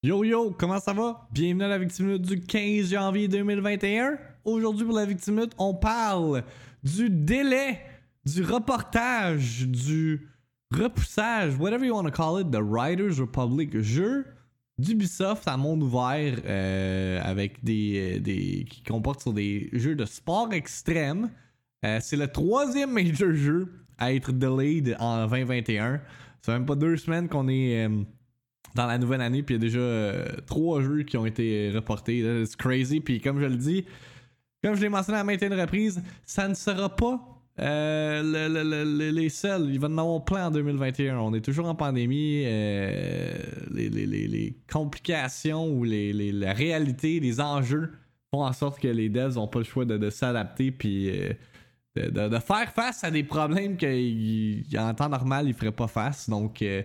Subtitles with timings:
[0.00, 1.26] Yo yo, comment ça va?
[1.32, 4.16] Bienvenue à la Victime du 15 janvier 2021.
[4.44, 6.44] Aujourd'hui pour la Victime on parle
[6.84, 7.80] du délai,
[8.24, 10.28] du reportage, du
[10.70, 14.24] repoussage, whatever you want to call it, the Riders Republic jeu
[14.78, 20.52] d'Ubisoft à monde ouvert euh, avec des, des qui comporte sur des jeux de sport
[20.52, 21.28] extrême.
[21.84, 25.94] Euh, c'est le troisième major jeu à être delayed en 2021.
[25.94, 26.00] Ça
[26.40, 28.04] fait même pas deux semaines qu'on est euh,
[28.74, 31.70] dans la nouvelle année, puis il y a déjà euh, trois jeux qui ont été
[31.74, 32.44] reportés.
[32.46, 33.00] C'est crazy.
[33.00, 33.84] Puis comme je le dis,
[34.62, 37.20] comme je l'ai mentionné à maintes reprises, ça ne sera pas
[37.60, 39.68] euh, le- le- le- les seuls.
[39.70, 41.18] Il va en avoir plein en 2021.
[41.18, 42.42] On est toujours en pandémie.
[42.46, 43.32] euh,
[43.74, 47.90] les, complications ou la réalité, les enjeux
[48.30, 51.10] font en sorte que les devs n'ont pas le choix de, de s'adapter puis
[52.10, 56.28] de, faire face à des problèmes qu'en temps normal ils feraient pas face.
[56.28, 56.82] Donc, euh,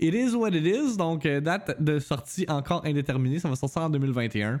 [0.00, 0.96] it is what it is.
[0.96, 3.38] Donc, euh, date de sortie encore indéterminée.
[3.38, 4.60] Ça va sortir en 2021.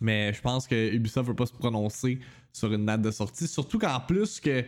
[0.00, 2.18] Mais je pense que Ubisoft veut pas se prononcer
[2.52, 3.46] sur une date de sortie.
[3.46, 4.64] Surtout qu'en plus que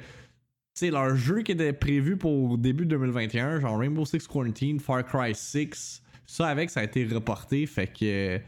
[0.76, 5.34] sais, leur jeu qui était prévu pour début 2021, genre Rainbow Six Quarantine, Far Cry
[5.34, 7.66] 6, ça avec, ça a été reporté.
[7.66, 8.38] Fait que, euh,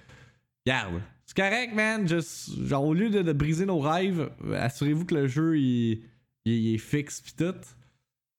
[1.29, 2.09] c'est correct, man.
[2.09, 6.03] Genre, au lieu de, briser nos rêves, assurez-vous que le jeu il,
[6.47, 7.55] est fixe pis tout.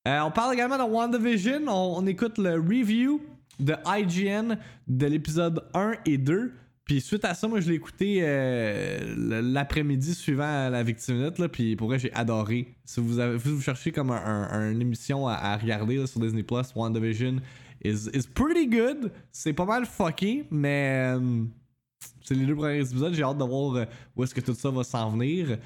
[0.07, 1.67] Euh, on parle également de WandaVision.
[1.67, 3.21] On, on écoute le review
[3.59, 4.55] de IGN
[4.87, 6.51] de l'épisode 1 et 2.
[6.83, 11.89] Puis suite à ça, moi je l'ai écouté euh, l'après-midi suivant la Victime puis pour
[11.89, 12.73] vrai, j'ai adoré.
[12.85, 16.73] Si vous, avez, vous cherchez comme un, un- une émission à, regarder sur Disney Plus,
[16.75, 17.35] WandaVision
[17.85, 19.11] is, is pretty good.
[19.31, 21.43] C'est pas mal fucké, mais euh,
[22.29, 23.11] c'est les deux premiers épisodes.
[23.13, 23.85] J'ai hâte de voir euh,
[24.15, 25.57] où est-ce que tout ça va s'en venir.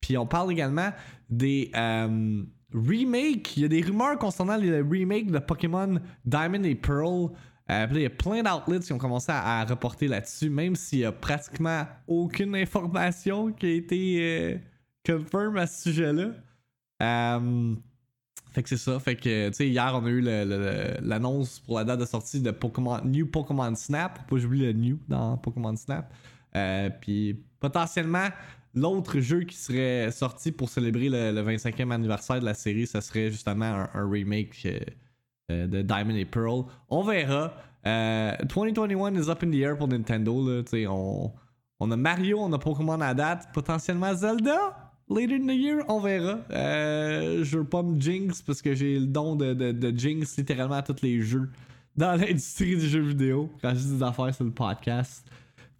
[0.00, 0.90] Puis on parle également
[1.28, 3.56] des euh, remakes.
[3.56, 7.30] Il y a des rumeurs concernant les remakes de Pokémon Diamond et Pearl.
[7.70, 11.04] Euh, il y a plein d'outlets qui ont commencé à, reporter là-dessus, même s'il y
[11.04, 14.60] a pratiquement aucune information qui a été
[15.04, 16.34] confirmed à ce sujet-là.
[18.52, 18.98] Fait que c'est ça.
[19.00, 22.50] Fait que, tu sais, hier, on a eu l'annonce pour la date de sortie de
[22.50, 24.28] Pokémon, New Pokémon Snap.
[24.28, 26.12] Pas j'oublie le New dans Pokémon Snap.
[26.54, 28.28] Euh, puis potentiellement,
[28.74, 33.00] l'autre jeu qui serait sorti pour célébrer le, le 25e anniversaire de la série, ça
[33.00, 34.78] serait justement un, remake euh,
[35.50, 36.64] euh, de Diamond et Pearl.
[36.88, 37.54] On verra.
[37.86, 40.46] Euh, 2021 is up in the air pour Nintendo.
[40.46, 41.32] Là, on,
[41.80, 44.81] on a Mario, on a Pokémon à date, potentiellement Zelda.
[45.12, 46.40] Later in the year, on verra.
[46.50, 50.36] Euh, je veux pas me jinx parce que j'ai le don de, de, de jinx
[50.38, 51.50] littéralement à tous les jeux
[51.96, 53.50] dans l'industrie du jeu vidéo.
[53.60, 55.26] Quand je dis des affaires sur le podcast.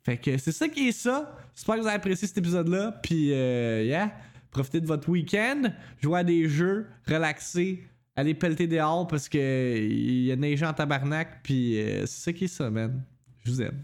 [0.02, 1.34] Fait que c'est ça qui est ça.
[1.54, 3.00] J'espère que vous avez apprécié cet épisode-là.
[3.02, 4.12] Puis, euh, yeah,
[4.50, 5.62] profitez de votre week-end.
[6.02, 7.84] Jouez à des jeux, relaxez,
[8.16, 11.42] allez pelleter dehors parce que il y a neigé en tabarnak.
[11.42, 13.02] Puis, euh, c'est ça qui est ça, man.
[13.44, 13.82] Je vous aime.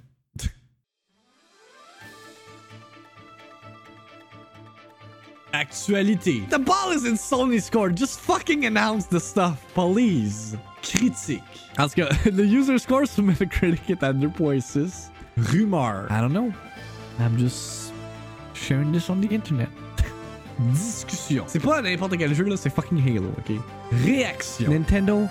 [5.53, 6.43] Actualité.
[6.51, 7.95] The ball is in Sony's court.
[7.95, 10.57] Just fucking announce the stuff, please.
[10.83, 11.43] Critique.
[11.77, 15.11] Tout cas, le user score sur Metacritic est à 2.6.
[15.39, 16.07] Rumeur.
[16.11, 16.53] I don't know.
[17.19, 17.93] I'm just
[18.55, 19.69] sharing this on the internet.
[20.73, 21.45] Discussion.
[21.47, 23.57] C'est pas n'importe quel jeu là, c'est fucking Halo, ok?
[24.05, 24.71] Réaction.
[24.71, 25.29] Nintendo,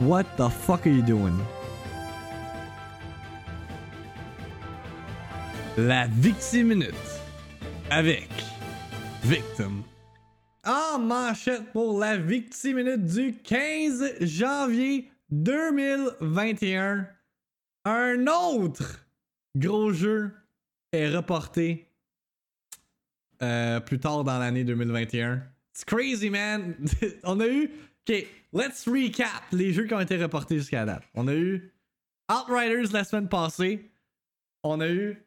[0.00, 1.34] what the fuck are you doing?
[5.76, 6.94] La Victime Minute.
[7.90, 8.28] Avec
[9.24, 9.82] Victim.
[10.64, 17.06] En manchette pour la Victime Minute du 15 janvier 2021.
[17.84, 19.06] Un autre
[19.56, 20.32] gros jeu
[20.92, 21.88] est reporté
[23.42, 25.42] euh, plus tard dans l'année 2021.
[25.72, 26.74] It's crazy, man.
[27.24, 27.70] On a eu.
[28.08, 31.02] Ok, let's recap les jeux qui ont été reportés jusqu'à date.
[31.14, 31.72] On a eu
[32.30, 33.90] Outriders la semaine passée.
[34.62, 35.22] On a eu.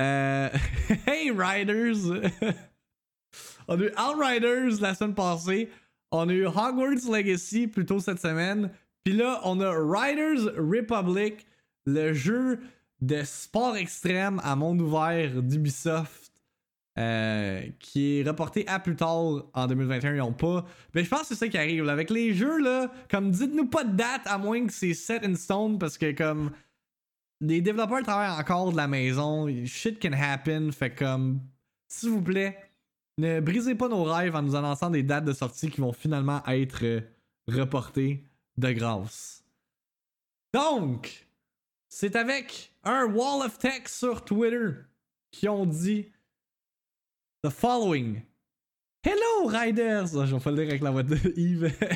[0.00, 0.48] Euh...
[1.06, 2.32] hey, Riders!
[3.68, 5.68] On a eu Outriders la semaine passée.
[6.10, 8.70] On a eu Hogwarts Legacy plus tôt cette semaine.
[9.04, 11.46] Puis là, on a Riders Republic,
[11.86, 12.60] le jeu
[13.00, 16.32] de sport extrême à monde ouvert d'Ubisoft,
[16.98, 20.14] euh, qui est reporté à plus tard en 2021.
[20.14, 20.64] Ils ont pas.
[20.94, 21.88] Mais je pense que c'est ça qui arrive.
[21.88, 25.34] Avec les jeux, là, comme dites-nous pas de date à moins que c'est set in
[25.34, 26.50] stone parce que comme
[27.40, 29.46] les développeurs travaillent encore de la maison.
[29.64, 30.72] Shit can happen.
[30.72, 31.40] Fait comme,
[31.86, 32.58] s'il vous plaît,
[33.18, 36.42] ne brisez pas nos rêves en nous annonçant des dates de sortie qui vont finalement
[36.46, 37.00] être euh,
[37.48, 38.24] reportées
[38.56, 39.44] de grâce.
[40.54, 41.26] Donc,
[41.88, 44.70] c'est avec un wall of text sur Twitter
[45.30, 46.10] qui ont dit
[47.42, 48.22] the following.
[49.04, 50.16] Hello, Riders!
[50.16, 51.72] Ah, je vais pas le dire avec la voix de Yves.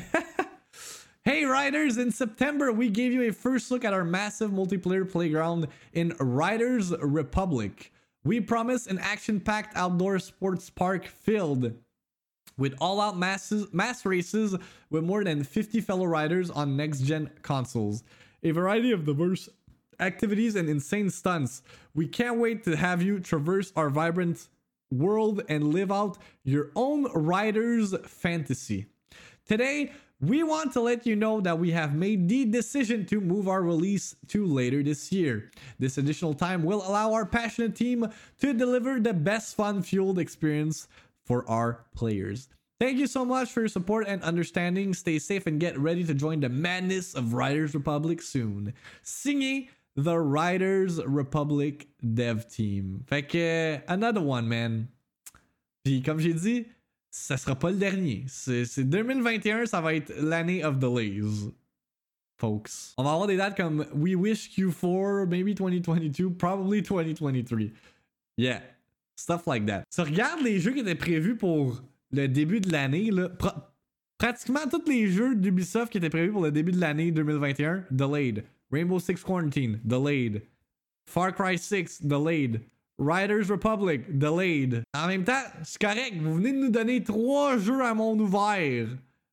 [1.24, 5.68] Hey Riders, in September we gave you a first look at our massive multiplayer playground
[5.94, 7.92] in Riders Republic.
[8.24, 11.72] We promise an action-packed outdoor sports park filled
[12.56, 14.56] with all-out mass races
[14.90, 18.04] with more than 50 fellow riders on next-gen consoles.
[18.44, 19.48] A variety of diverse
[19.98, 21.62] activities and insane stunts.
[21.94, 24.48] We can't wait to have you traverse our vibrant
[24.92, 28.86] world and live out your own rider's fantasy.
[29.46, 29.92] Today,
[30.22, 33.62] we want to let you know that we have made the decision to move our
[33.62, 35.50] release to later this year.
[35.80, 38.06] This additional time will allow our passionate team
[38.38, 40.86] to deliver the best fun fueled experience
[41.24, 42.48] for our players.
[42.78, 44.94] Thank you so much for your support and understanding.
[44.94, 48.74] Stay safe and get ready to join the madness of Riders Republic soon.
[49.04, 53.04] Signé the Riders Republic Dev Team.
[53.06, 54.88] Fait que, another one, man.
[55.84, 56.66] Puis, comme j'ai dit,
[57.12, 58.24] ça sera pas le dernier.
[58.26, 61.20] C'est 2021, ça va être l'année of delays.
[62.38, 62.94] Folks.
[62.96, 67.70] On va avoir des dates comme We Wish Q4, maybe 2022, probably 2023.
[68.36, 68.62] Yeah.
[69.14, 69.84] Stuff like that.
[69.90, 73.10] Si regarde les jeux qui étaient prévus pour le début de l'année,
[74.18, 78.42] pratiquement tous les jeux d'Ubisoft qui étaient prévus pour le début de l'année 2021, delayed.
[78.72, 80.42] Rainbow Six Quarantine, delayed.
[81.04, 82.62] Far Cry 6, delayed.
[83.02, 84.82] Riders Republic, delayed.
[84.94, 88.88] En même temps, c'est correct, vous venez de nous donner trois jeux à monde ouvert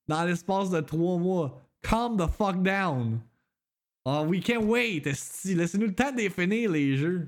[0.08, 1.62] dans l'espace de trois mois.
[1.82, 3.20] Calm the fuck down.
[4.06, 5.04] Oh, we can't wait.
[5.06, 7.28] Laissez-nous le temps de définir les jeux.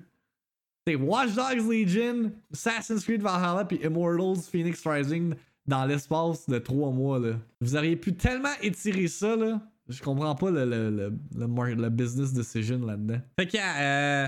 [0.87, 5.35] C'est Watch Dogs Legion, Assassin's Creed Valhalla puis Immortals Phoenix Rising
[5.67, 7.19] dans l'espace de trois mois.
[7.19, 7.33] Là.
[7.61, 9.61] Vous auriez pu tellement étirer ça, là.
[9.87, 13.19] Je comprends pas le, le, le, le, business decision là-dedans.
[13.39, 14.27] Fait que, euh,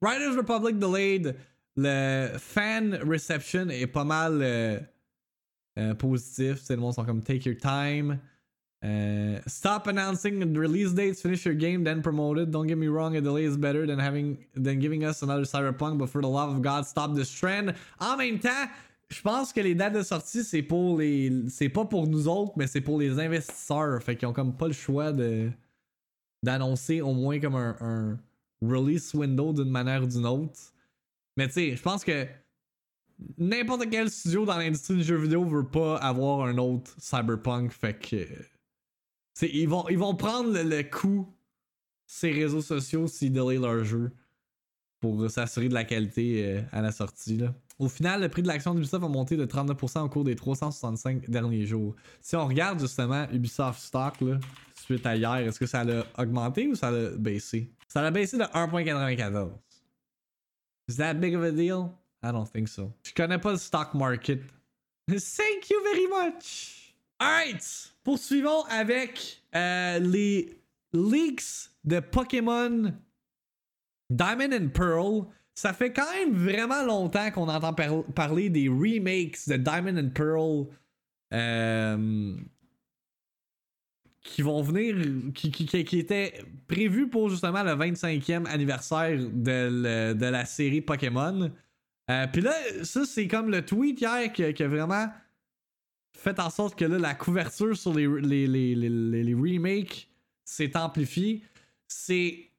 [0.00, 1.34] Riders Republic delayed.
[1.76, 4.80] Le fan reception est pas mal euh,
[5.78, 6.58] euh, positif.
[6.62, 8.18] C'est le monde sont comme take your time.
[8.80, 12.50] Uh, stop announcing release dates, finish your game, then promote it.
[12.50, 15.98] Don't get me wrong, a delay is better than having than giving us another Cyberpunk,
[15.98, 17.74] but for the love of God, stop this trend.
[18.00, 18.68] En même temps,
[19.10, 21.48] je pense que les dates de sortie, c'est pour les.
[21.48, 24.00] C'est pas pour nous autres, mais c'est pour les investisseurs.
[24.00, 25.50] Fait qu'ils ont comme pas le choix de
[26.44, 28.16] d'annoncer au moins comme un
[28.62, 30.58] release window d'une manière ou d'une autre.
[31.36, 32.26] Mais tu sais, je pense que
[33.36, 37.72] n'importe quel studio dans l'industrie du jeu vidéo veut pas avoir un autre Cyberpunk.
[37.72, 38.26] Fait que.
[39.46, 41.32] Ils vont, ils vont prendre le, coup
[42.06, 44.10] ces réseaux sociaux s'ils delay leur jeu
[45.00, 47.40] pour s'assurer de la qualité euh, à la sortie.
[47.78, 51.30] Au final, le prix de l'action d'Ubisoft a monté de 39% au cours des 365
[51.30, 51.94] derniers jours.
[52.20, 54.40] Si on regarde justement Ubisoft Stock là,
[54.94, 57.70] suite à hier, est-ce que ça l'a augmenté ou ça l'a baissé?
[57.88, 59.50] Ça l'a baissé de 1.94.
[60.88, 61.90] Is that big of a deal?
[62.22, 62.92] I don't think so.
[63.02, 64.40] Je connais pas le stock market.
[65.08, 66.94] Thank you very much.
[67.20, 70.58] Alright, poursuivons avec euh, les
[70.92, 72.94] leaks de Pokémon
[74.10, 77.74] Diamond and Pearl ça fait quand même vraiment longtemps qu'on entend
[78.14, 80.68] parler des remakes de Diamond and Pearl
[81.34, 82.36] euh,
[84.28, 84.94] qui vont venir,
[85.34, 91.50] qui, qui, étaient prévus pour justement le 25e anniversaire de, la série Pokémon.
[92.10, 92.52] Euh, Puis là,
[92.82, 95.08] ça, c'est comme le tweet hier qui, a vraiment
[96.16, 100.08] fait en sorte que là, la couverture sur les, les, les, les remakes
[100.44, 101.42] s'est amplifiée.
[101.86, 102.50] C'est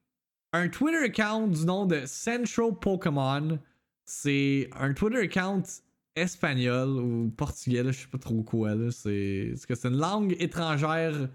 [0.52, 3.58] un Twitter account du nom de Central Pokémon.
[4.04, 5.62] C'est un Twitter account
[6.16, 8.74] espagnol ou portugais, je sais pas trop quoi.
[8.90, 11.28] C'est c'est une langue étrangère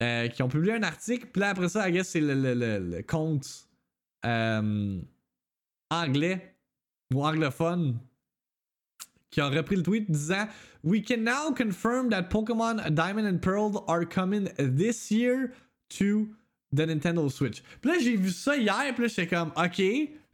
[0.00, 3.02] Euh, qui ont publié un article, puis là après ça, I guess c'est le, le,
[3.02, 3.68] compte
[4.24, 5.00] euh,
[5.90, 6.54] anglais
[7.12, 7.98] ou anglophone
[9.30, 10.46] qui a repris le tweet disant
[10.84, 15.50] We can now confirm that Pokémon Diamond and Pearl are coming this year
[15.98, 16.28] to
[16.72, 17.62] de Nintendo Switch.
[17.80, 19.82] Puis là, j'ai vu ça hier, puis là, j'étais comme, ok,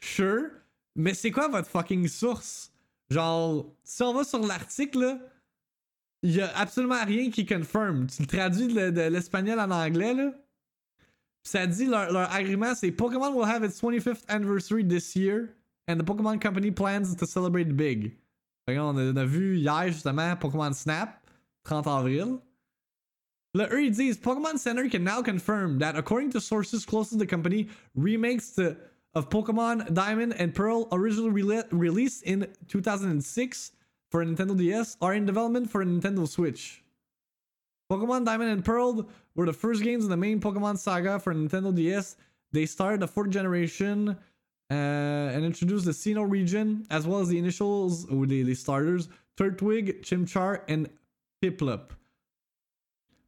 [0.00, 0.50] sure,
[0.94, 2.70] mais c'est quoi votre fucking source?
[3.08, 5.18] Genre, si on va sur l'article, là,
[6.24, 8.06] il y a absolument rien qui confirme.
[8.06, 10.32] Tu le traduis de, l'espagnol en anglais, là.
[11.42, 15.50] Ça dit, leur, leur agrément, c'est Pokémon will have its 25th anniversary this year,
[15.86, 18.16] and the Pokémon Company plans to celebrate big.
[18.66, 21.22] On a, on a vu hier, justement, Pokémon Snap,
[21.66, 22.40] 30 avril.
[23.52, 27.26] Le eux, disent Pokemon Center can now confirm that according to sources close to the
[27.26, 33.72] company, remakes of Pokemon Diamond and Pearl, originally re- released in 2006
[34.14, 36.84] for Nintendo DS, are in development for Nintendo Switch.
[37.90, 41.74] Pokemon Diamond and Pearl were the first games in the main Pokemon saga for Nintendo
[41.74, 42.14] DS.
[42.52, 44.10] They started the fourth generation
[44.70, 44.74] uh,
[45.34, 50.60] and introduced the Sinnoh region, as well as the initials, the, the starters, Turtwig, Chimchar,
[50.68, 50.88] and
[51.42, 51.90] Piplup.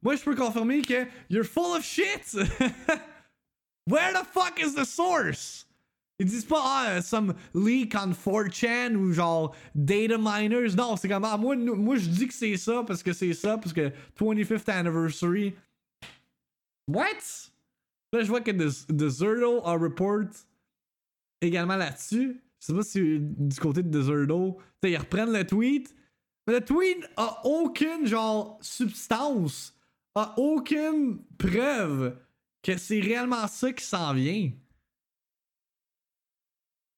[0.01, 2.33] moi je peux confirmer que you're full of shit.
[3.87, 5.65] Where the fuck is the source?
[6.19, 10.75] Ils disent pas, ah, some leak on 4chan ou genre data miners.
[10.75, 13.57] Non, c'est comme, ah, moi, moi je dis que c'est ça parce que c'est ça,
[13.57, 15.53] parce que 25th anniversary.
[16.87, 17.51] What?
[18.13, 20.29] Là, je vois que The, Zerdo a report
[21.41, 22.41] également là-dessus.
[22.59, 25.93] Je sais pas si du côté de The ils reprennent le tweet.
[26.47, 29.77] Mais le tweet a aucune, genre, substance,
[30.15, 32.17] a aucune preuve
[32.63, 34.51] que c'est réellement ça qui s'en vient.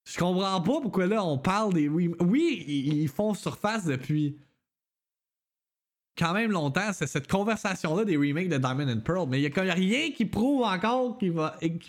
[0.09, 4.39] Je comprends pas pourquoi là on parle des Oui, ils font surface depuis
[6.17, 6.91] quand même longtemps.
[6.93, 9.27] C'est cette conversation-là des remakes de Diamond and Pearl.
[9.29, 11.33] Mais il y a rien qui prouve encore qu'ils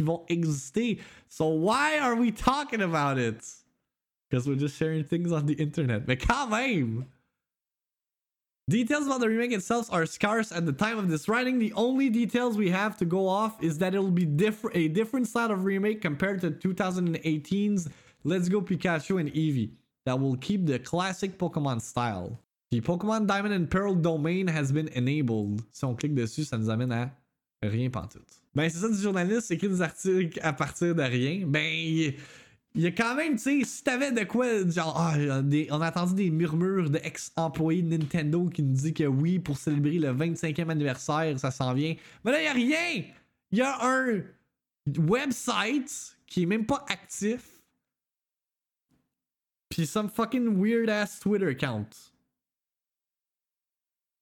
[0.04, 0.98] vont exister.
[1.30, 3.42] So why are we talking about it?
[4.28, 6.06] Because we're just sharing things on the internet.
[6.06, 7.06] Mais quand même!
[8.68, 11.58] Details about the remake itself are scarce at the time of this writing.
[11.58, 15.26] The only details we have to go off is that it'll be diff a different
[15.26, 17.88] style of remake compared to 2018's
[18.22, 19.70] Let's Go Pikachu and Eevee
[20.04, 22.38] that will keep the classic Pokemon style.
[22.70, 25.62] The Pokemon Diamond and Pearl domain has been enabled.
[25.72, 27.10] Si on clique dessus, ça nous amène à
[27.62, 28.42] rien pantoute.
[28.54, 31.46] Ben, c'est ça du journaliste, écrit des articles à partir de rien.
[31.46, 31.64] Ben,
[32.74, 35.14] il y a quand même, tu sais, si t'avais de quoi, genre, ah,
[35.70, 39.56] on a entendu des murmures de ex-employés de Nintendo qui nous disent que oui, pour
[39.56, 41.94] célébrer le 25e anniversaire, ça s'en vient.
[42.24, 43.04] Mais là, il y a rien!
[43.50, 44.22] Il y a un
[44.98, 47.59] website qui est même pas actif
[49.70, 51.96] Puis some fucking weird ass Twitter account.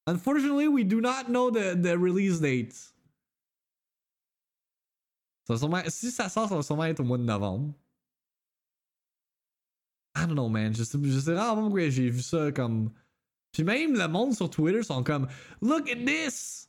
[0.06, 2.74] Unfortunately, we do not know the, the release date.
[5.48, 7.74] Ça sûrement, si ça sort, ça va sûrement être au mois de novembre.
[10.14, 10.74] I don't know, man.
[10.74, 12.90] Je sais, je sais vraiment pourquoi j'ai vu ça comme.
[13.52, 15.26] Puis même le monde sur Twitter sont comme
[15.62, 16.68] Look at this!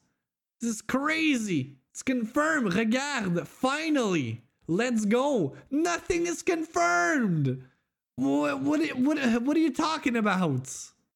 [0.62, 1.78] This is crazy!
[1.92, 2.74] It's confirmed!
[2.74, 3.46] Regarde!
[3.46, 4.42] Finally!
[4.68, 5.56] Let's go!
[5.72, 7.62] Nothing is confirmed!
[8.20, 10.68] What, what, what, are you talking about?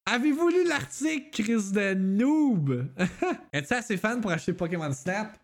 [0.05, 2.87] Avez-vous lu l'article, Chris de noob?
[3.53, 5.37] Es-tu assez fan pour acheter Pokémon Snap?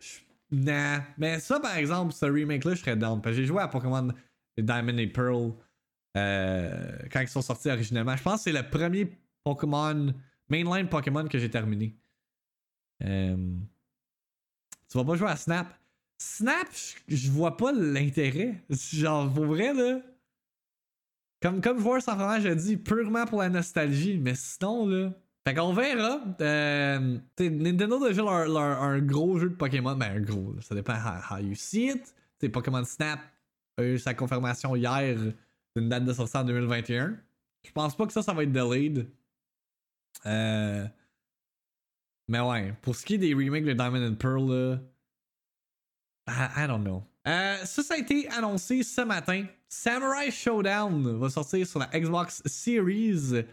[0.51, 1.03] Nah.
[1.17, 3.21] Mais ça, par exemple, ce remake-là, je serais down.
[3.21, 4.07] Parce que j'ai joué à Pokémon
[4.57, 5.53] Diamond et Pearl
[6.15, 8.15] euh, quand ils sont sortis originellement.
[8.15, 9.11] Je pense que c'est le premier
[9.43, 10.13] Pokémon,
[10.47, 11.93] mainline Pokémon que j'ai terminé.
[13.03, 13.35] Euh,
[14.89, 15.67] tu vas pas jouer à Snap?
[16.17, 16.67] Snap,
[17.07, 18.63] je vois pas l'intérêt.
[18.69, 19.99] Genre, pour vrai, là.
[21.41, 25.13] Comme, comme joueur sans fromage, je dis purement pour la nostalgie, mais sinon, là.
[25.47, 26.21] Fait qu'on verra.
[26.41, 29.95] Euh, Nintendo déjà leur, leur, un gros jeu de Pokémon.
[29.95, 32.13] Ben, un gros, ça dépend how, how you see it.
[32.37, 33.19] T'sais, Pokémon Snap
[33.77, 35.17] a eu sa confirmation hier
[35.75, 37.17] d'une date de sortie en 2021.
[37.65, 39.09] Je pense pas que ça, ça va être delayed.
[40.25, 40.85] Euh,
[42.27, 44.79] mais ouais, pour ce qui est des remakes de Diamond and Pearl, là,
[46.27, 47.03] I, I don't know.
[47.29, 49.45] Euh, ça, ça a été annoncé ce matin.
[49.67, 53.45] Samurai Showdown va sortir sur la Xbox Series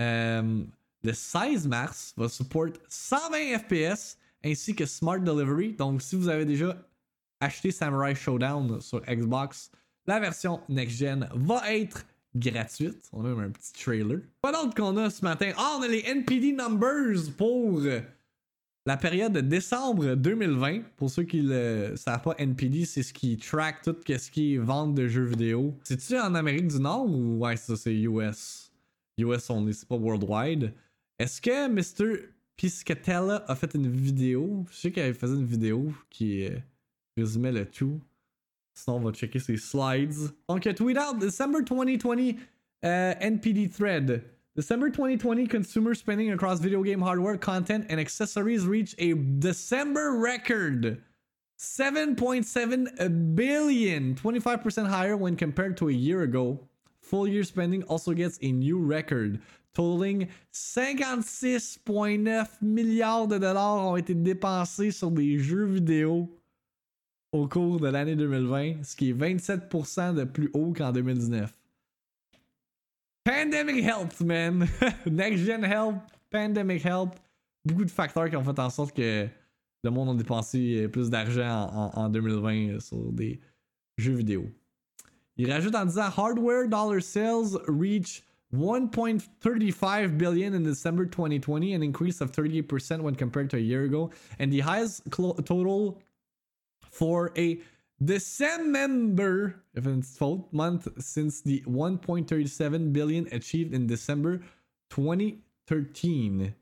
[0.00, 0.62] euh,
[1.02, 2.14] le 16 mars.
[2.16, 5.74] Va support 120 FPS ainsi que Smart Delivery.
[5.74, 6.74] Donc, si vous avez déjà
[7.40, 9.70] acheté Samurai Showdown sur Xbox,
[10.06, 13.06] la version next-gen va être gratuite.
[13.12, 14.20] On a même un petit trailer.
[14.42, 15.52] Quoi d'autre qu'on a ce matin?
[15.58, 17.82] Ah, on a les NPD numbers pour
[18.90, 23.36] la période de décembre 2020, pour ceux qui ne savent pas, NPD, c'est ce qui
[23.36, 25.76] track tout ce qui est vente de jeux vidéo.
[25.84, 28.72] C'est-tu en Amérique du Nord ou ouais, ça c'est US?
[29.16, 30.72] US only, c'est pas worldwide.
[31.20, 32.30] Est-ce que Mr.
[32.56, 34.66] Piscatella a fait une vidéo?
[34.72, 36.58] Je sais qu'il faisait une vidéo qui euh,
[37.16, 38.00] résumait le tout.
[38.74, 40.32] Sinon, on va checker ses slides.
[40.48, 42.34] Donc, tweet out December 2020
[42.82, 44.24] NPD thread.
[44.56, 51.00] December 2020 consumer spending across video game hardware, content, and accessories reached a December record
[51.56, 56.58] 7.7 billion, 25% higher when compared to a year ago.
[57.00, 59.40] Full year spending also gets a new record,
[59.72, 66.28] totaling 56,9 milliards de dollars ont été dépensés sur des jeux vidéo
[67.32, 71.59] au cours de l'année 2020, ce qui est 27% de plus haut qu'en 2019.
[73.30, 74.68] Pandemic helped, man.
[75.06, 75.94] Next gen help,
[76.32, 77.14] pandemic help.
[77.64, 79.28] Beaucoup de facteurs qui ont fait en sorte que
[79.84, 83.38] le monde a dépensé plus d'argent en, 2020 sur des
[83.98, 84.50] jeux vidéo.
[85.36, 92.20] Il rajoute en disant Hardware dollar sales reach 1.35 billion in December 2020, an increase
[92.20, 94.10] of 38% when compared to a year ago,
[94.40, 96.00] and the highest total
[96.90, 97.60] for a
[98.02, 104.40] December, if it's fault, month since the 1.37 billion achieved in December
[104.88, 106.54] 2013.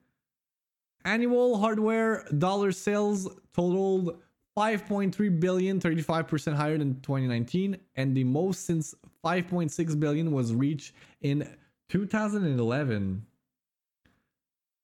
[1.04, 4.18] annual hardware dollar sales totaled
[4.56, 8.92] 5.3 billion, 35% higher than 2019, and the most since
[9.24, 11.48] 5.6 billion was reached in
[11.88, 13.24] 2011.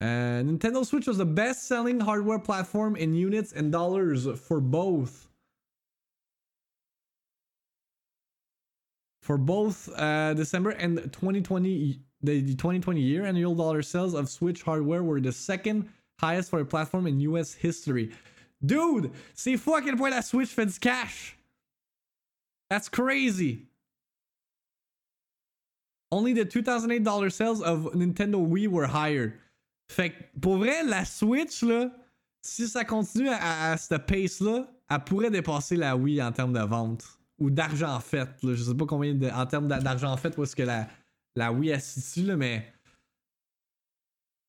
[0.00, 5.28] Uh, Nintendo Switch was the best selling hardware platform in units and dollars for both.
[9.25, 15.02] For both uh, December and 2020, the 2020 year, annual dollar sales of Switch hardware
[15.02, 15.88] were the second
[16.21, 18.11] highest for a platform in US history.
[18.62, 21.38] Dude, c'est fou à quel point la Switch fait du cash.
[22.69, 23.62] That's crazy.
[26.12, 29.40] Only the 2008 dollar sales of Nintendo Wii were higher.
[29.88, 31.90] Fait que pour vrai, la Switch, là,
[32.43, 36.61] si ça continue à, à cette pace-là, elle pourrait dépasser la Wii en termes de
[36.61, 37.04] vente.
[37.44, 38.28] Ou d'argent fait.
[38.42, 40.88] Je sais pas combien de, en termes d'argent fait où est-ce que la,
[41.36, 42.72] la Wii est situe, là, mais.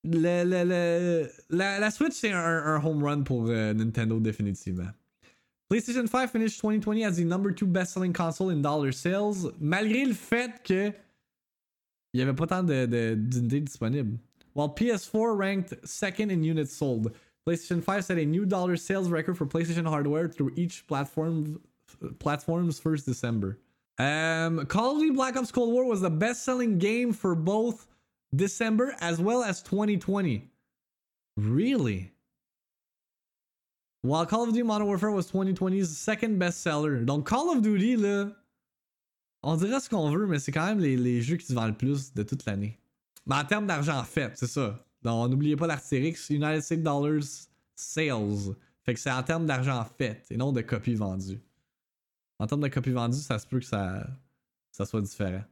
[0.06, 4.92] Le, le, la, la Switch, c'est un, home run pour uh, Nintendo, définitivement.
[5.68, 10.14] PlayStation 5 finished 2020 as the number two best-selling console in dollar sales, malgré le
[10.14, 10.94] fait que
[12.14, 14.18] il y avait pas tant d'unités de, de, disponibles.
[14.54, 17.12] While PS4 ranked second in units sold,
[17.46, 21.60] PlayStation 5 set a new dollar sales record for PlayStation hardware through each platform
[22.20, 23.60] platform's first December.
[23.98, 27.88] Um, Call of Duty Black Ops Cold War was the best-selling game for both
[28.36, 30.50] December as well as 2020.
[31.38, 32.12] Really?
[34.02, 37.06] While Call of Duty Modern Warfare was 2020's second bestseller.
[37.06, 38.32] Donc Call of Duty, là,
[39.42, 41.70] on dirait ce qu'on veut, mais c'est quand même les, les, jeux qui se vendent
[41.70, 42.78] le plus de toute l'année.
[43.26, 44.84] Mais en termes d'argent fait, c'est ça.
[45.04, 47.24] Donc n'oubliez pas l'Artérix, United States Dollars
[47.76, 48.56] Sales.
[48.84, 51.42] Fait que c'est en termes d'argent fait et non de copies vendues.
[52.40, 54.08] En termes de copies vendues, ça se peut que ça,
[54.72, 55.44] ça soit différent.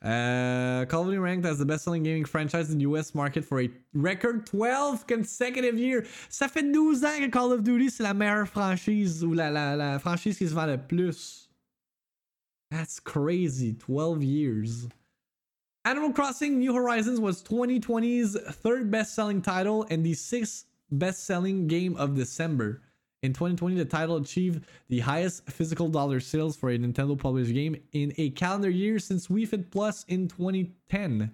[0.00, 3.60] Uh, Call of Duty ranked as the best-selling gaming franchise in the US market for
[3.60, 6.06] a record 12 consecutive years.
[6.30, 9.74] Ça fait 12 ans que Call of Duty c'est la meilleure franchise ou la, la,
[9.74, 11.48] la franchise qui se vend le plus.
[12.70, 13.74] That's crazy.
[13.74, 14.88] 12 years.
[15.84, 22.14] Animal Crossing New Horizons was 2020's third best-selling title and the sixth best-selling game of
[22.14, 22.82] December.
[23.22, 27.76] In 2020, the title achieved the highest physical dollar sales for a Nintendo published game
[27.92, 31.32] in a calendar year since Wii Fit Plus in 2010.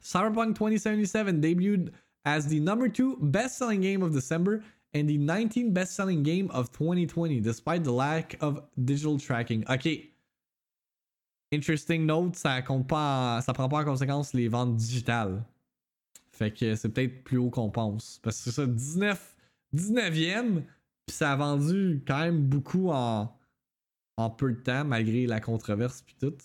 [0.00, 1.90] Cyberpunk 2077 debuted
[2.24, 4.62] as the number two best selling game of December
[4.94, 9.64] and the 19th best selling game of 2020, despite the lack of digital tracking.
[9.68, 10.08] Ok.
[11.50, 15.44] Interesting note, ça compte pas, ça prend pas en conséquence les ventes digitales.
[16.30, 18.20] Fait que c'est peut-être plus haut qu'on pense.
[18.22, 19.36] Parce que ça, 19
[19.74, 20.62] 19e,
[21.06, 23.34] puis ça a vendu quand même beaucoup en,
[24.16, 26.36] en peu de temps, malgré la controverse puis tout.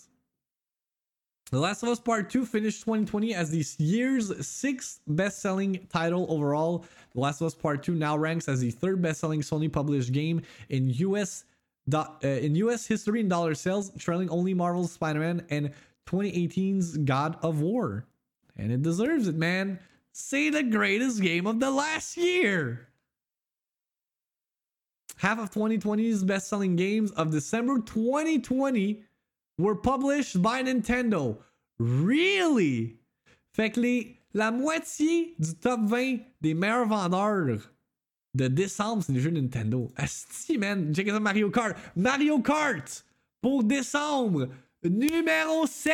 [1.50, 6.84] The Last of Us Part 2 finished 2020 as the year's sixth best-selling title overall.
[7.14, 10.42] The Last of Us Part 2 now ranks as the third best-selling Sony published game
[10.68, 11.44] in US
[11.94, 15.72] uh, in US history in dollar sales, trailing only Marvel's Spider-Man and
[16.06, 18.04] 2018's God of War.
[18.56, 19.78] And it deserves it, man.
[20.12, 22.87] Say the greatest game of the last year.
[25.18, 29.02] Half of 2020's best selling games of December 2020
[29.58, 31.36] were published by Nintendo.
[31.78, 32.96] Really?
[33.52, 37.70] Fait que les, la moitié du top 20 des meilleurs vendeurs
[38.34, 39.90] de décembre, c'est des jeux Nintendo.
[39.96, 40.94] Asti, man.
[40.94, 41.76] Check ça, Mario Kart.
[41.96, 43.04] Mario Kart
[43.40, 44.48] pour décembre.
[44.84, 45.92] Numéro 7.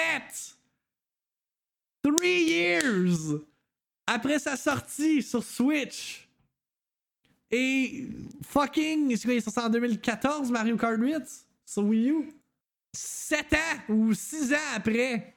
[2.03, 3.41] Three years
[4.07, 6.24] après sa sortie sur Switch.
[7.51, 8.09] Et
[8.43, 11.23] fucking, qu'il est sorti en 2014 Mario Kart 8
[11.65, 12.33] sur Wii U?
[12.93, 15.35] 7 ans ou 6 ans après.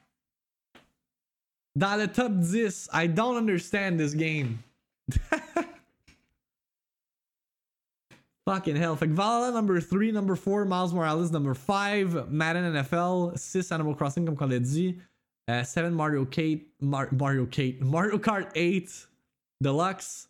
[1.75, 2.89] Dans le top 10.
[2.93, 4.57] I don't understand this game.
[8.47, 8.95] Fucking hell.
[8.95, 13.93] Fait que Valhalla number 3, number 4, Miles Morales number 5, Madden NFL, 6 Animal
[13.93, 14.95] Crossing comme on l'a dit,
[15.49, 19.09] 7 uh, Mario Kart, Mar Mario Kart, Mario Kart 8
[19.61, 20.29] Deluxe,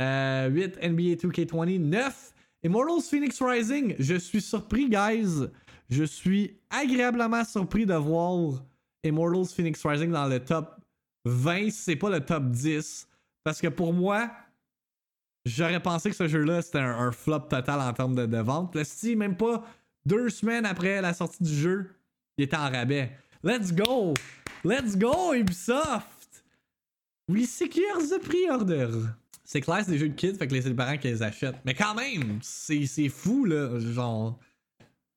[0.00, 1.78] euh, 8 NBA 2K20.
[1.78, 3.94] 9 Immortals Phoenix Rising.
[3.98, 5.48] Je suis surpris, guys.
[5.90, 8.62] Je suis agréablement surpris de voir
[9.04, 10.80] Immortals Phoenix Rising dans le top
[11.26, 13.06] 20, si c'est pas le top 10.
[13.44, 14.30] Parce que pour moi,
[15.44, 18.74] j'aurais pensé que ce jeu-là, c'était un, flop total en termes de, vente.
[18.74, 19.64] Le si même pas
[20.06, 21.90] deux semaines après la sortie du jeu,
[22.38, 23.12] il était en rabais.
[23.42, 24.14] Let's go!
[24.64, 26.42] Let's go, Ubisoft!
[27.28, 29.14] We secure the pre-order.
[29.44, 31.56] C'est clair, c'est des jeux de kids, fait que c'est les parents qui les achètent.
[31.64, 33.78] Mais quand même, c'est fou, là.
[33.78, 34.38] Genre,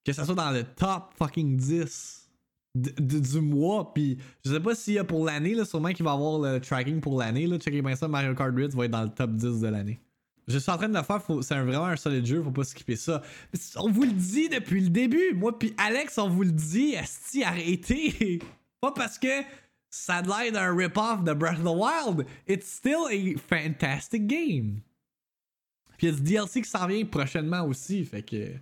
[0.06, 2.30] que ça soit dans le top fucking 10
[2.76, 3.94] d- d- du mois.
[3.94, 6.60] Puis je sais pas s'il y a pour l'année, là, sûrement qu'il va avoir le
[6.60, 7.48] tracking pour l'année.
[7.48, 7.58] Là.
[7.58, 10.00] Checkez bien ça, Mario Kart 8 va être dans le top 10 de l'année.
[10.48, 12.96] Je suis en train de le faire, c'est vraiment un solide jeu, faut pas skipper
[12.96, 13.22] ça.
[13.76, 17.44] On vous le dit depuis le début, moi puis Alex, on vous le dit, esti,
[17.44, 18.40] arrêtez!
[18.80, 19.28] pas parce que
[19.98, 24.82] ça a l'air d'un rip-off de Breath of the Wild, it's still a fantastic game.
[25.98, 28.54] Puis il y a du DLC qui s'en vient prochainement aussi, fait que...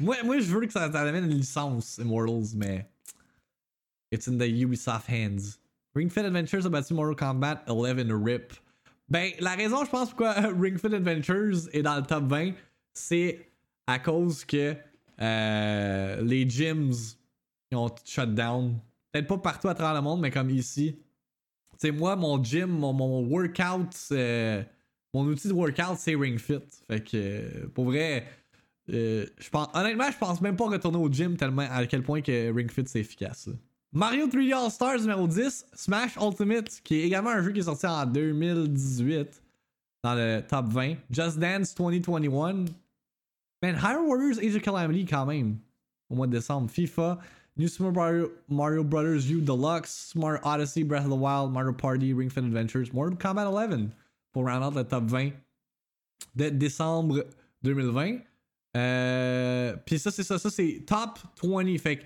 [0.00, 2.86] Moi, moi je veux que ça, ça amène une licence, Immortals, mais...
[4.10, 5.58] It's in the Ubisoft hands.
[5.94, 8.52] Ring Fit Adventures a battu Mortal Kombat 11 RIP.
[9.08, 12.52] Ben, la raison, je pense, pourquoi Ring Fit Adventures est dans le top 20,
[12.92, 13.48] c'est
[13.86, 14.74] à cause que
[15.20, 16.92] euh, les gyms
[17.72, 18.78] ont shut down.
[19.12, 20.96] Peut-être pas partout à travers le monde, mais comme ici.
[21.72, 24.62] Tu sais, moi, mon gym, mon, mon workout, euh,
[25.12, 26.60] mon outil de workout, c'est Ring Fit.
[26.88, 28.26] Fait que, euh, pour vrai,
[28.90, 32.52] euh, je honnêtement, je pense même pas retourner au gym tellement à quel point que
[32.52, 33.48] Ring Fit c'est efficace.
[33.92, 37.64] Mario 3D All Stars numéro 10, Smash Ultimate, qui est également un jeu qui est
[37.64, 39.42] sorti en 2018
[40.02, 40.94] dans le top 20.
[41.10, 42.64] Just Dance 2021.
[43.62, 45.58] Man, Hyrule Warriors Age of Calamity quand même.
[46.08, 46.70] Au mois de décembre.
[46.70, 47.18] FIFA,
[47.56, 52.12] New Super Mario, Mario Brothers U Deluxe, Mario Odyssey, Breath of the Wild, Mario Party,
[52.14, 53.90] Ring Fit Adventures, Mortal Kombat 11
[54.32, 55.32] pour round out le top 20
[56.34, 57.24] de décembre
[57.62, 58.20] 2020.
[58.76, 60.38] Euh, Puis ça, c'est ça.
[60.38, 61.78] Ça, c'est top 20.
[61.78, 62.04] Fait que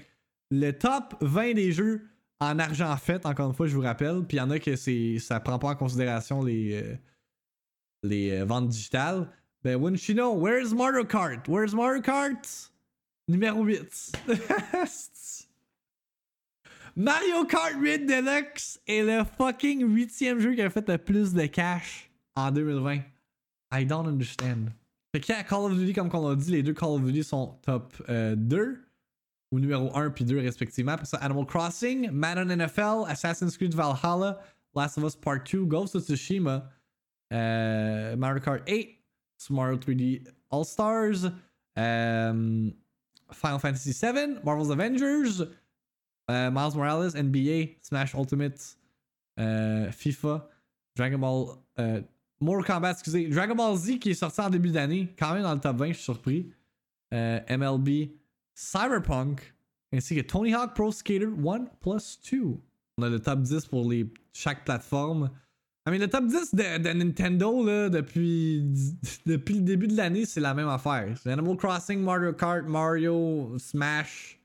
[0.51, 2.03] le top 20 des jeux
[2.41, 4.25] en argent fait, encore une fois, je vous rappelle.
[4.27, 6.97] Puis il y en a que c'est ça prend pas en considération les, euh,
[8.03, 9.29] les euh, ventes digitales.
[9.63, 11.49] Ben, wouldn't you know, where's Mario Kart?
[11.49, 12.71] Where's Mario Kart?
[13.29, 14.13] Numéro 8.
[16.99, 21.45] Mario Kart 8 Deluxe est le fucking huitième jeu qui a fait le plus de
[21.45, 23.01] cash en 2020.
[23.75, 24.71] I don't understand.
[25.13, 27.05] Fait qu'il y a Call of Duty, comme on l'a dit, les deux Call of
[27.05, 28.83] Duty sont top euh, 2
[29.53, 30.93] ou numéro 1 puis 2 respectivement.
[30.93, 34.41] Après ça, Animal Crossing, Madden NFL, Assassin's Creed Valhalla,
[34.75, 36.65] Last of Us Part 2, Ghost of Tsushima,
[37.31, 38.99] euh, Mario Kart 8,
[39.37, 41.31] Super Mario 3D All Stars,
[41.77, 42.71] euh,
[43.33, 45.43] Final Fantasy VII, Marvel's Avengers,
[46.31, 48.79] euh, Miles Morales, NBA, Smash Ultimate,
[49.39, 50.49] euh, FIFA,
[50.97, 52.01] Dragon Ball, euh,
[52.41, 55.55] Mortal Kombat, excusez, Dragon Ball Z qui est sorti en début d'année, quand même dans
[55.55, 56.53] le top 20, je suis surpris.
[57.13, 58.11] MLB,
[58.55, 59.55] Cyberpunk,
[59.93, 62.59] ainsi que Tony Hawk Pro Skater 1 plus 2.
[62.99, 65.31] On a le top 10 pour les, chaque plateforme.
[65.87, 68.73] I mean, le top 10 de, de Nintendo, là, depuis,
[69.27, 71.15] depuis le début de l'année, c'est la même affaire.
[71.25, 74.36] Animal Crossing, Mario Kart, Mario, Smash.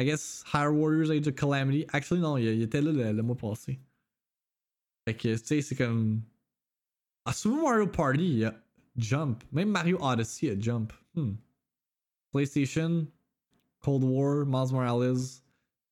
[0.00, 1.84] I guess Higher Warriors Age of Calamity.
[1.92, 3.78] Actually, non, il, il était là le, le mois passé.
[5.04, 6.22] Fait que, tu sais, c'est comme.
[7.26, 8.54] Ah, Super Mario Party, il y a
[8.96, 9.44] Jump.
[9.52, 10.94] Même Mario Odyssey, il y a Jump.
[11.14, 11.32] Hmm.
[12.32, 13.06] PlayStation,
[13.80, 15.42] Cold War, Miles Morales,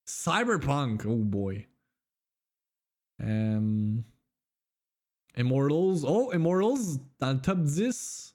[0.07, 1.05] Cyberpunk.
[1.05, 1.66] Oh boy.
[3.21, 4.05] Um,
[5.37, 6.05] Immortals.
[6.07, 8.35] Oh, Immortals dans le top 10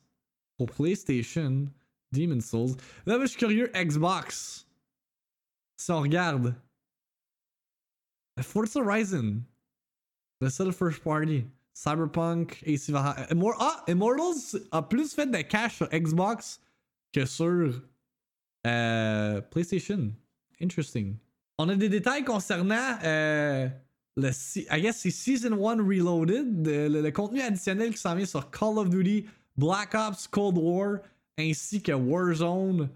[0.59, 1.71] pour PlayStation.
[2.12, 2.77] Demon's Souls.
[3.07, 3.71] Là, je suis curieux.
[3.73, 4.67] Xbox.
[5.77, 6.55] Si on regarde.
[8.41, 9.43] Forza Horizon.
[10.41, 11.45] Le seul first party.
[11.75, 16.59] Cyberpunk, AC ah, Immortals a plus fait de cash sur Xbox
[17.12, 17.81] que sur
[18.67, 20.13] euh, PlayStation.
[20.62, 21.15] Interesting.
[21.57, 23.67] On a des détails concernant euh,
[24.17, 24.29] le,
[24.71, 28.77] I guess c'est Season 1 Reloaded, le- le contenu additionnel qui s'en vient sur Call
[28.77, 29.25] of Duty,
[29.57, 30.99] Black Ops, Cold War,
[31.39, 32.88] ainsi que Warzone.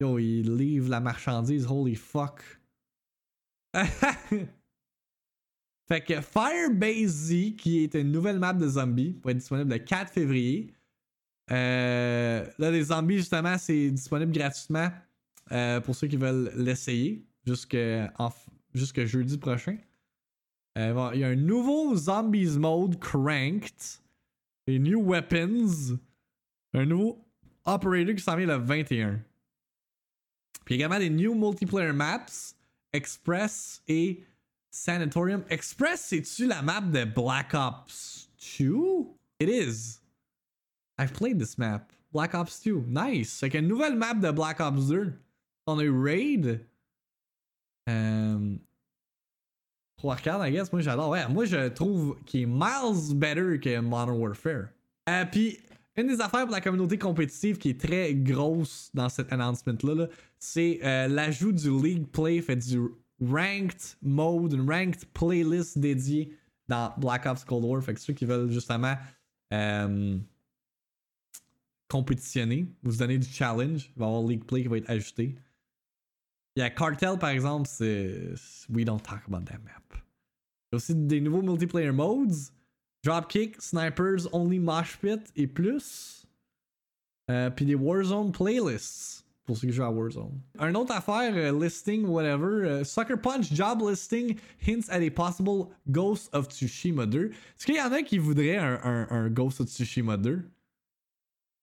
[0.00, 2.42] Yo, il livre la marchandise, holy fuck.
[5.88, 9.78] fait que Firebase Z, qui est une nouvelle map de zombies, va être disponible le
[9.78, 10.72] 4 février.
[11.50, 14.88] Euh, là, les zombies, justement, c'est disponible gratuitement
[15.52, 17.76] euh, pour ceux qui veulent l'essayer jusque,
[18.18, 18.30] en-
[18.72, 19.76] jusque jeudi prochain.
[20.78, 23.74] Euh, il y a un nouveau Zombies Mode Cranked,
[24.66, 25.98] des New Weapons,
[26.72, 27.26] un nouveau
[27.64, 29.20] Operator qui s'en vient le 21.
[30.64, 32.54] Puis également des New Multiplayer Maps,
[32.92, 34.24] Express et
[34.70, 35.44] Sanatorium.
[35.50, 38.74] Express, c'est-tu la map de Black Ops 2?
[39.40, 40.00] It is.
[40.98, 41.92] I've played this map.
[42.12, 42.84] Black Ops 2.
[42.86, 43.30] Nice.
[43.30, 45.12] C'est une nouvelle map de Black Ops 2.
[45.66, 46.64] On a eu Raid.
[47.88, 48.56] Euh...
[50.02, 50.72] Arcade, I guess.
[50.72, 51.10] Moi, j'adore.
[51.10, 54.68] Ouais, moi, je trouve qu'il est miles better que Modern Warfare.
[55.08, 55.58] Euh, Puis,
[55.96, 60.06] une des affaires pour la communauté compétitive qui est très grosse dans cet announcement-là, là,
[60.38, 62.80] c'est euh, l'ajout du League Play, fait du
[63.20, 66.32] ranked mode, une ranked playlist dédiée
[66.68, 67.82] dans Black Ops Cold War.
[67.82, 68.94] Fait que ceux qui veulent justement
[69.52, 70.16] euh,
[71.88, 75.34] compétitionner, vous donner du challenge, il va y avoir League Play qui va être ajouté.
[76.56, 78.34] Il y a Cartel, par exemple, c'est.
[78.68, 79.82] We don't talk about that map.
[79.92, 82.34] Il y a aussi des nouveaux multiplayer modes.
[83.04, 86.26] Dropkick, Snipers, Only Mosh Pit et plus.
[87.30, 90.40] Euh, puis des Warzone playlists pour ceux qui jouent à Warzone.
[90.58, 92.64] Un autre affaire, euh, listing, whatever.
[92.66, 97.30] euh, Sucker Punch job listing hints at a possible Ghost of Tsushima 2.
[97.30, 100.42] Est-ce qu'il y en a qui voudraient un, Ghost of Tsushima 2?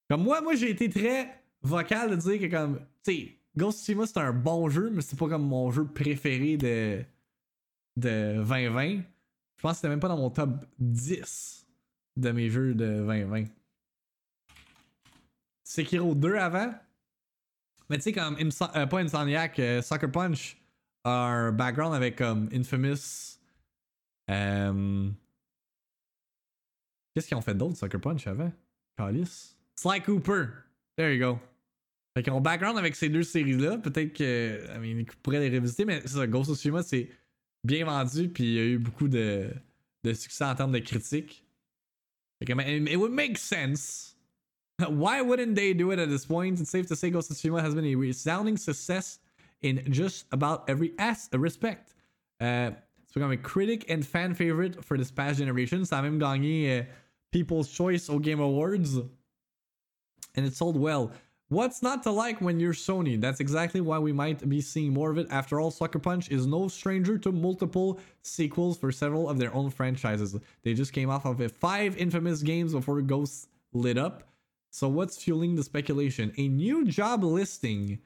[0.10, 3.84] Comme moi, moi j'ai été très vocal de dire que comme, tu sais, Ghost of
[3.86, 7.04] Tsushima c'est un bon jeu, mais c'est pas comme mon jeu préféré de,
[7.95, 9.02] de 2020.
[9.58, 11.65] Je pense que c'était même pas dans mon top 10
[12.15, 13.46] de mes jeux de 2020.
[15.63, 16.74] Sekiro 2 avant.
[17.89, 20.58] Mais tu sais, comme, Imso- euh, pas Insomniac, euh, Sucker Punch
[21.04, 23.38] a un background avec comme Infamous.
[24.30, 25.10] euh,
[27.13, 28.52] Qu'est-ce qu'ils ont fait d'autre, Sucker Punch avant?
[28.98, 29.58] Calice?
[29.76, 30.48] Sly Cooper.
[30.98, 31.39] There you go.
[32.15, 33.78] Fait qu'ils ont background avec ces deux séries-là.
[33.78, 34.65] Peut-être que.
[34.76, 37.10] I mean, ils pourraient les revisiter, mais c'est ça, Ghost of Tsushima, c'est
[37.68, 39.54] bien vendu, puis il y a eu beaucoup de,
[40.04, 41.44] de succès en termes de critiques.
[42.40, 44.16] It would make sense.
[44.80, 46.60] Why wouldn't they do it at this point?
[46.60, 49.20] It's safe to say Ghost of Tsushima has been a resounding success
[49.62, 51.96] in just about every as respect.
[52.40, 52.72] Uh,
[53.04, 55.84] it's become a critic and fan favorite for this past generation.
[55.84, 56.84] Ça a même gagné euh,
[57.32, 58.98] People's Choice au Game Awards.
[60.36, 61.12] And it sold well.
[61.50, 63.20] What's not to like when you're Sony?
[63.22, 65.28] That's exactly why we might be seeing more of it.
[65.30, 69.70] After all, Sucker Punch is no stranger to multiple sequels for several of their own
[69.70, 70.36] franchises.
[70.64, 74.28] They just came off of five infamous games before Ghosts lit up.
[74.72, 76.34] So what's fueling the speculation?
[76.38, 78.00] A new job listing.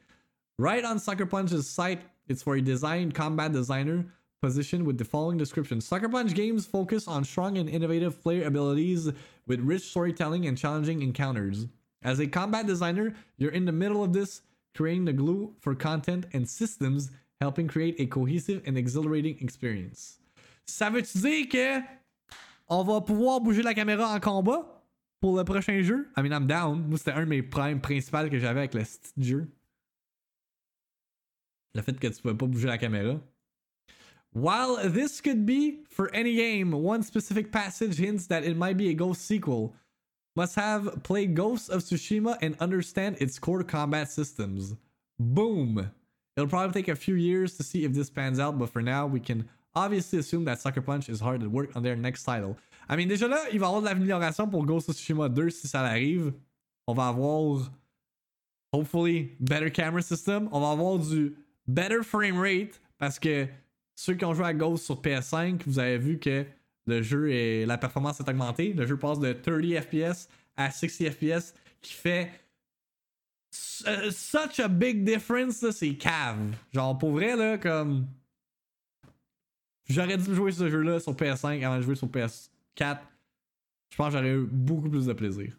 [0.60, 4.06] Right on Sucker Punch's site, it's for a design combat designer
[4.44, 5.82] position with the following description.
[5.82, 9.10] Sucker Punch games focus on strong and innovative player abilities
[9.48, 11.66] with rich storytelling and challenging encounters.
[12.04, 14.42] As a combat designer, you're in the middle of this,
[14.76, 20.18] creating the glue for content and systems, helping create a cohesive and exhilarating experience.
[20.68, 21.82] Ça veut-tu dire que
[22.70, 24.66] on va pouvoir bouger la caméra en combat
[25.20, 26.08] pour le prochain jeu?
[26.16, 26.88] I mean, I'm down.
[26.88, 28.84] Moi, c'était un de mes problèmes principaux que j'avais avec le
[29.20, 29.48] jeu.
[31.76, 33.20] Le fait que tu pouvais pas bouger la caméra.
[34.34, 38.90] While this could be for any game, one specific passage hints that it might be
[38.90, 39.74] a Ghost sequel.
[40.36, 44.76] Must have played Ghost of Tsushima and understand its core combat systems.
[45.20, 45.92] Boom!
[46.38, 49.06] It'll probably take a few years to see if this pans out, but for now,
[49.06, 52.58] we can obviously assume that Sucker Punch is hard at work on their next title.
[52.88, 55.50] I mean, déjà là, il va y avoir de l'amélioration pour Ghost of Tsushima 2
[55.50, 56.34] si ça arrive.
[56.88, 57.70] On va avoir,
[58.72, 60.48] hopefully, better camera system.
[60.54, 61.36] On va avoir du
[61.68, 63.48] better frame rate parce que
[63.96, 66.46] ceux qui ont joué à Ghost sur PS5, vous avez vu que
[66.92, 68.74] le jeu et la performance est augmentée.
[68.74, 70.28] Le jeu passe de 30 FPS
[70.58, 72.30] à 60 FPS qui fait
[73.88, 76.56] euh, such a big difference, c'est cave.
[76.74, 78.08] Genre, pour vrai, là, comme.
[79.90, 82.50] J'aurais dû jouer ce jeu-là sur PS5 avant de jouer sur PS4.
[83.90, 85.58] Je pense que j'aurais eu beaucoup plus de plaisir.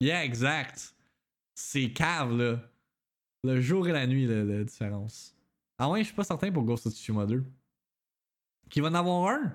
[0.00, 0.94] Yeah, exact.
[1.54, 2.60] C'est cave, là.
[3.44, 5.36] Le jour et la nuit, là, la différence.
[5.78, 7.44] Ah ouais, je suis pas certain pour Ghost of Tsushima 2.
[8.70, 9.52] Qu'il va en avoir un?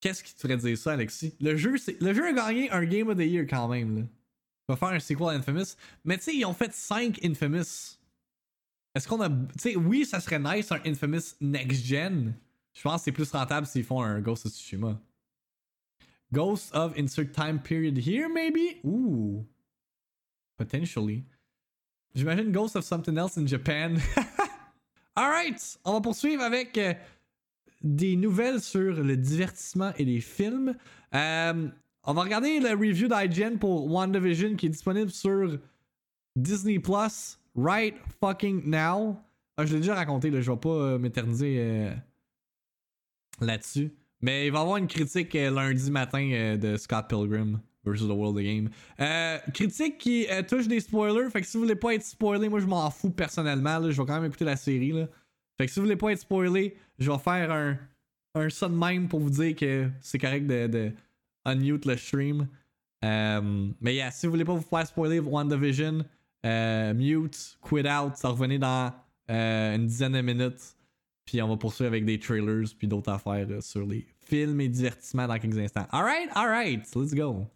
[0.00, 1.34] Qu'est-ce qui te ferait dire ça, Alexis?
[1.40, 4.02] Le jeu, le jeu a gagné un Game of the Year quand même, là.
[4.02, 5.76] Il va faire un sequel à Infamous.
[6.04, 7.96] Mais tu sais, ils ont fait 5 Infamous.
[8.94, 9.28] Est-ce qu'on a.
[9.28, 12.34] Tu sais, oui, ça serait nice un Infamous Next Gen.
[12.74, 15.00] Je pense que c'est plus rentable s'ils font un Ghost of Tsushima.
[16.32, 18.78] Ghost of Insert Time Period here, maybe?
[18.84, 19.46] Ooh.
[20.56, 21.24] Potentially.
[22.14, 23.96] J'imagine Ghost of Something Else in Japan.
[25.16, 26.94] Alright, on va poursuivre avec euh,
[27.82, 30.74] des nouvelles sur le divertissement et les films.
[31.14, 31.68] Euh,
[32.04, 35.58] on va regarder le review d'IGN pour WandaVision qui est disponible sur
[36.36, 39.16] Disney Plus right fucking now.
[39.56, 41.94] Ah, je l'ai déjà raconté, là, je vais pas euh, m'éterniser euh,
[43.40, 43.92] là-dessus.
[44.20, 48.36] Mais il va y avoir une critique lundi matin de Scott Pilgrim versus the World
[48.36, 48.68] of Game.
[49.54, 51.30] Critique qui touche des spoilers.
[51.30, 53.80] Fait que si vous voulez pas être spoilé, moi je m'en fous personnellement.
[53.82, 54.90] je vais quand même écouter la série.
[54.90, 55.06] Là.
[55.58, 57.76] Fait que si vous voulez pas être spoilé, je vais faire un,
[58.34, 60.92] un de même pour vous dire que c'est correct de, de
[61.44, 62.46] unmute le stream.
[63.04, 66.04] Euh, mais yeah, si vous voulez pas vous faire spoiler WandaVision,
[66.46, 68.92] euh, mute, quit out, ça revenez dans
[69.30, 70.76] euh, une dizaine de minutes.
[71.24, 75.26] Puis on va poursuivre avec des trailers puis d'autres affaires sur les films et divertissements
[75.26, 75.86] dans quelques instants.
[75.90, 77.46] Alright, alright, let's go.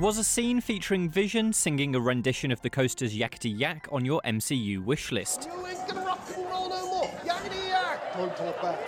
[0.00, 4.22] Was a scene featuring Vision singing a rendition of the coaster's Yakety Yak on your
[4.24, 5.46] MCU wish list?
[5.54, 7.10] You ain't gonna rock and roll no more.
[7.22, 8.16] Yakety yak.
[8.16, 8.78] Don't talk back.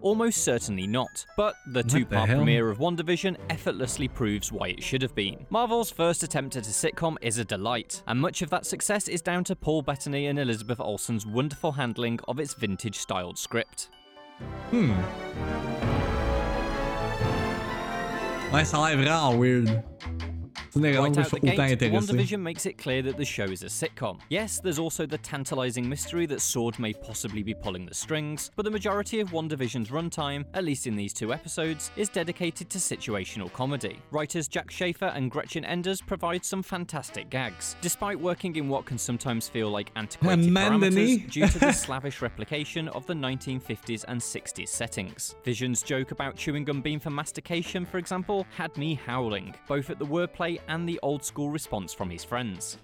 [0.00, 5.02] Almost certainly not, but the two part premiere of WandaVision effortlessly proves why it should
[5.02, 5.46] have been.
[5.48, 9.22] Marvel's first attempt at a sitcom is a delight, and much of that success is
[9.22, 13.90] down to Paul Bettany and Elizabeth Olsen's wonderful handling of its vintage styled script.
[18.52, 19.82] Ouais, ça a vraiment weird.
[20.74, 21.92] Right out the gate.
[21.92, 24.20] WandaVision makes it clear that the show is a sitcom.
[24.30, 28.64] Yes, there's also the tantalizing mystery that Sword may possibly be pulling the strings, but
[28.64, 33.52] the majority of WandaVision's runtime, at least in these two episodes, is dedicated to situational
[33.52, 33.98] comedy.
[34.10, 38.96] Writers Jack Schaefer and Gretchen Enders provide some fantastic gags, despite working in what can
[38.96, 44.68] sometimes feel like antiquated parameters due to the slavish replication of the 1950s and 60s
[44.68, 45.34] settings.
[45.44, 49.98] Vision's joke about chewing gum being for mastication, for example, had me howling, both at
[49.98, 52.78] the wordplay and the old school response from his friends.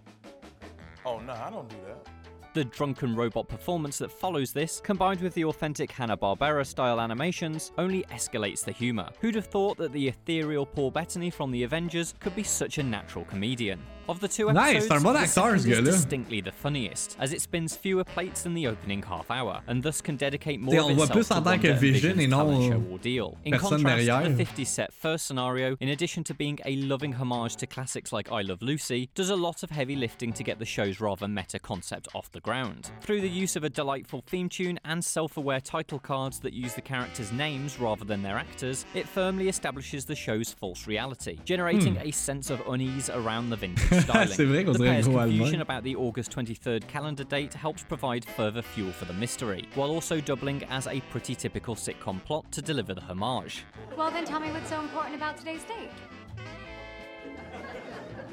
[1.04, 2.06] Oh no, I don't do that.
[2.54, 8.02] The drunken robot performance that follows this, combined with the authentic Hanna-Barbera style animations, only
[8.04, 9.10] escalates the humour.
[9.20, 12.82] Who'd have thought that the ethereal Paul Bettany from the Avengers could be such a
[12.82, 13.80] natural comedian?
[14.08, 15.84] Of the two Nice, episodes, bon the second is gars-là.
[15.84, 20.00] distinctly the funniest, as it spins fewer plates than the opening half hour, and thus
[20.00, 22.26] can dedicate more of on le voit itself plus to en tant que Vision et
[22.26, 23.36] non, talent show ordeal.
[23.44, 24.34] In contrast, derrière.
[24.34, 28.32] the 50s set first scenario, in addition to being a loving homage to classics like
[28.32, 31.58] I Love Lucy, does a lot of heavy lifting to get the show's rather meta
[31.58, 32.90] concept off the ground.
[33.02, 36.72] Through the use of a delightful theme tune and self aware title cards that use
[36.72, 41.98] the characters' names rather than their actors, it firmly establishes the show's false reality, generating
[41.98, 44.28] a sense of unease around the vintage styling.
[44.36, 45.62] C'est vrai qu'on the dirait pair's gros confusion allemand.
[45.62, 50.20] about the August 23rd calendar date helps provide further fuel for the mystery, while also
[50.20, 53.64] doubling as a pretty typical sitcom plot to deliver the homage.
[53.96, 55.90] Well, then tell me what's so important about today's date.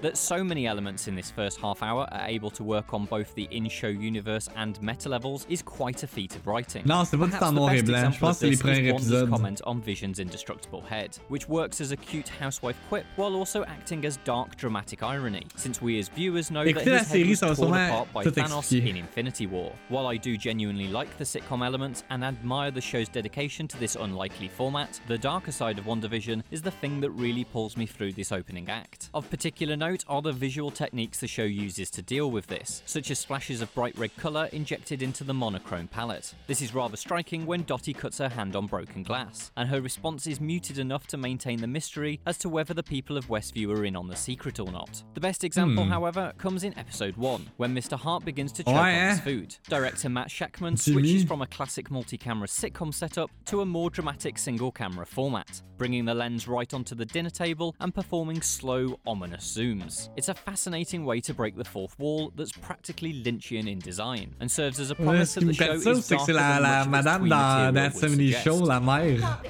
[0.02, 3.34] That so many elements in this first half hour are able to work on both
[3.34, 6.84] the in-show universe and meta levels is quite a feat of writing.
[6.86, 8.12] Non, c'est pas tout en the noir et blanc.
[8.12, 9.30] Je pense of que les this is premiers épisodes.
[9.30, 14.06] comment on Vision's indestructible head, which works as a cute housewife quip while also acting
[14.06, 17.58] as dark dramatic irony, since we as viewers know Écoutez that his head série, was
[17.58, 19.72] torn apart by Thanos in Infinity War.
[19.90, 23.96] While I do genuinely like the sitcom elements and admire the show's dedication to this
[23.96, 28.12] unlikely format, the darker side of WandaVision is the thing that really pulls me through
[28.12, 29.10] this opening act.
[29.16, 33.10] Of particular note are the visual techniques the show uses to deal with this, such
[33.12, 36.34] as splashes of bright red colour injected into the monochrome palette.
[36.48, 40.28] This is rather striking when Dottie cuts her hand on broken glass, and her response
[40.28, 43.86] is muted enough to maintain the mystery as to whether the people of Westview are
[43.86, 45.02] in on the secret or not.
[45.14, 45.92] The best example, hmm.
[45.92, 47.98] however, comes in episode 1, when Mr.
[47.98, 49.56] Hart begins to oh, choke Ouais, on his food.
[49.70, 55.06] Director Matt Shackman switches from a classic multi-camera sitcom setup to a more dramatic single-camera
[55.06, 60.10] format, bringing the lens right onto the dinner table and performing slow, ominous zooms.
[60.16, 64.50] It's a fascinating way to break the fourth wall that's practically Lynchian in design, and
[64.50, 66.16] serves as a Ouais, promise Ce that qui me the show fait ça, is c'est
[66.16, 68.02] que darker c'est la, than la much of its madame twee dans material That would
[68.02, 68.44] 70 suggest.
[68.44, 69.42] Show, la mère.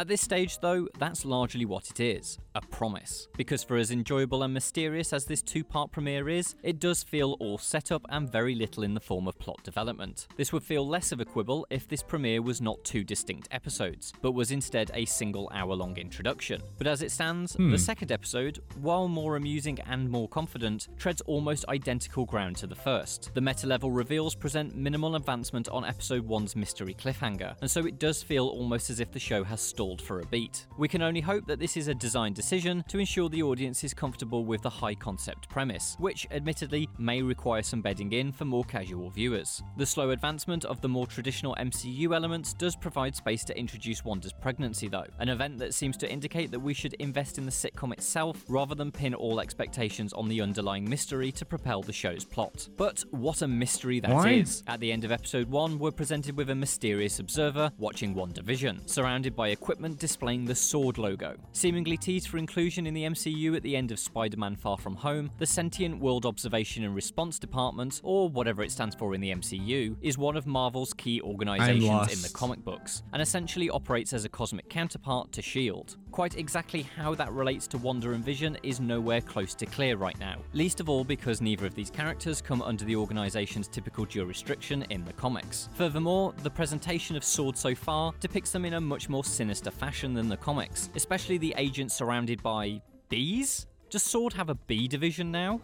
[0.00, 3.28] At this stage, though, that's largely what it is a promise.
[3.36, 7.36] Because for as enjoyable and mysterious as this two part premiere is, it does feel
[7.38, 10.26] all set up and very little in the form of plot development.
[10.36, 14.12] This would feel less of a quibble if this premiere was not two distinct episodes,
[14.20, 16.62] but was instead a single hour long introduction.
[16.78, 17.76] But as it stands, the hmm.
[17.76, 23.30] second episode, while more amusing and more confident, treads almost identical ground to the first.
[23.34, 27.98] The meta level reveals present minimal advancement on episode 1's mystery cliffhanger, and so it
[27.98, 30.66] does feel almost as if the show has stalled for a beat.
[30.76, 33.94] We can only hope that this is a design decision to ensure the audience is
[33.94, 38.64] comfortable with the high concept premise, which admittedly may require some bedding in for more
[38.64, 39.62] casual viewers.
[39.78, 44.34] The slow advancement of the more traditional MCU elements does provide space to introduce Wanda's
[44.34, 47.92] pregnancy, though, an event that seems to indicate that we should invest in the sitcom
[47.92, 52.68] itself rather than pin all expectations on the underlying mystery to propel the show's plot.
[52.76, 54.62] But what a mystery that is!
[54.66, 54.74] Why?
[54.74, 59.34] At the end of episode 1, we're presented with a mysterious observer watching WandaVision, surrounded
[59.34, 61.36] by equipment displaying the sword logo.
[61.52, 64.96] Seemingly teased for inclusion in the MCU at the end of Spider Man Far From
[64.96, 69.32] Home, the Sentient World Observation and Response Department, or whatever it stands for in the
[69.32, 74.24] MCU, is one of Marvel's key organizations in the comic books, and essentially operates as
[74.24, 75.94] a cosmic counterpart to S.H.I.E.L.D.
[76.10, 80.18] Quite exactly how that relates to Wonder and Vision is nowhere close to clear right
[80.18, 84.84] now, least of all because neither of these characters come under the organization's typical jurisdiction
[84.90, 85.68] in the comics.
[85.74, 87.58] Furthermore, the presentation of S.W.O.R.D.
[87.58, 91.54] so far depicts them in a much more sinister fashion than the comics, especially the
[91.56, 93.66] agent surrounded by bees?
[93.90, 94.36] Does S.W.O.R.D.
[94.36, 95.60] have a bee division now?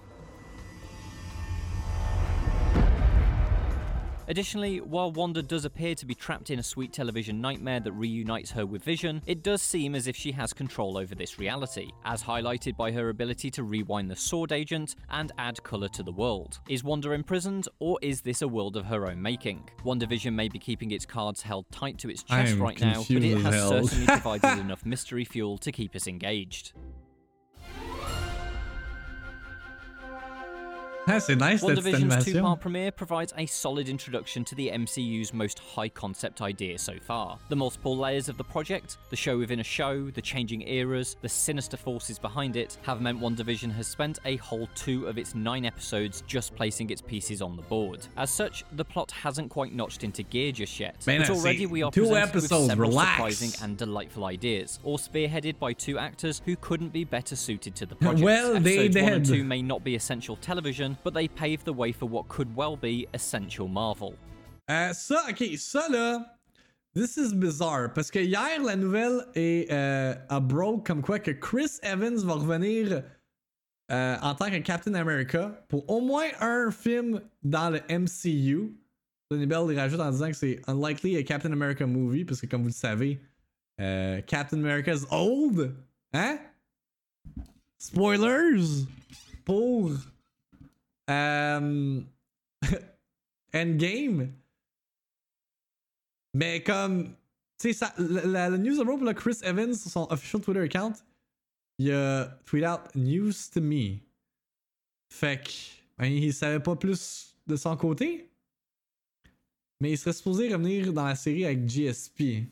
[4.29, 8.51] Additionally, while Wanda does appear to be trapped in a sweet television nightmare that reunites
[8.51, 12.22] her with Vision, it does seem as if she has control over this reality, as
[12.22, 16.59] highlighted by her ability to rewind the sword agent and add colour to the world.
[16.68, 19.68] Is Wanda imprisoned, or is this a world of her own making?
[19.85, 23.39] WandaVision may be keeping its cards held tight to its chest right now, but it
[23.39, 26.72] has certainly provided enough mystery fuel to keep us engaged.
[31.09, 35.61] Ah, c'est nice petite WandaVision's two-part premiere provides a solid introduction to the MCU's most
[35.61, 37.38] high-concept idea so far.
[37.48, 41.28] The multiple layers of the project, the show within a show, the changing eras, the
[41.28, 45.64] sinister forces behind it, have meant WandaVision has spent a whole two of its nine
[45.64, 48.04] episodes just placing its pieces on the board.
[48.16, 51.66] As such, the plot hasn't quite notched into gear just yet, Man, but already see.
[51.66, 53.11] we are Two presented with several relax.
[53.12, 57.86] surprising and delightful ideas, all spearheaded by two actors who couldn't be better suited to
[57.86, 58.24] the project.
[58.24, 61.72] Well, they Episodes one and two may not be essential television, but they paved the
[61.72, 64.14] way for what could well be essential Marvel.
[64.68, 66.24] Euh, ça, ok, ça là,
[66.94, 67.92] this is bizarre.
[67.92, 72.34] Parce que hier, la nouvelle est euh, a broke comme quoi que Chris Evans va
[72.34, 73.03] revenir
[73.92, 78.74] euh, en tant que Captain America pour au moins un film dans le MCU.
[79.28, 82.47] Tony Bell il rajoute en disant que c'est unlikely a Captain America movie, parce que
[82.47, 83.20] comme vous le savez,
[83.80, 85.74] euh, Captain America is old.
[86.12, 86.38] Hein?
[87.78, 88.86] Spoilers
[89.44, 89.92] pour
[91.11, 92.00] euh,
[93.54, 94.32] Endgame?
[96.34, 97.14] Mais comme,
[97.59, 100.92] tu sais, la, news pour le Chris Evans sur son official Twitter account,
[101.78, 104.00] il a tweet out news to me.
[105.11, 105.50] Fait que,
[105.98, 108.30] ben, il savait pas plus de son côté.
[109.80, 112.48] Mais il serait supposé revenir dans la série avec GSP.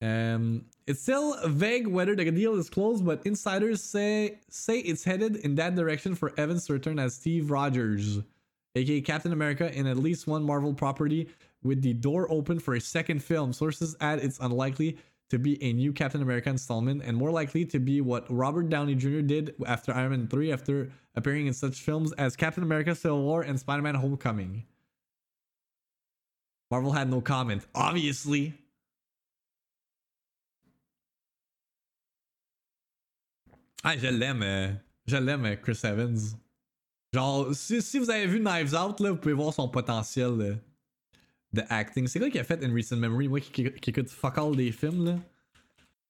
[0.00, 5.36] Um, it's still vague whether the deal is closed, but insiders say say it's headed
[5.36, 8.20] in that direction for Evans to return as Steve Rogers,
[8.74, 11.28] aka Captain America, in at least one Marvel property,
[11.62, 13.52] with the door open for a second film.
[13.52, 14.96] Sources add it's unlikely
[15.28, 18.94] to be a new Captain America installment and more likely to be what Robert Downey
[18.94, 19.20] Jr.
[19.20, 23.42] did after Iron Man 3 after appearing in such films as Captain America Civil War
[23.42, 24.64] and Spider-Man Homecoming.
[26.70, 28.54] Marvel had no comment, obviously.
[33.84, 34.42] Ah, je l'aime.
[34.42, 34.68] euh,
[35.06, 36.18] je l'aime, euh, Chris Evans.
[37.14, 40.60] Genre, si, si vous avez vu Knives Out, là, vous pouvez voir son potentiel
[41.52, 42.06] de acting.
[42.06, 43.28] C'est quoi qu'il a fait in Recent Memory?
[43.28, 45.16] Moi qui, qui- écoute fuck all des films, là?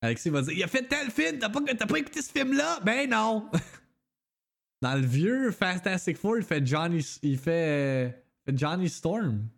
[0.00, 2.80] Alexis va dire Il a fait tel film, t'as pas, t'as pas écouté ce film-là?
[2.84, 3.48] Ben non!
[4.82, 8.08] Dans le vieux Fantastic Four, il fait Johnny, il euh,
[8.44, 9.48] fait Johnny Storm.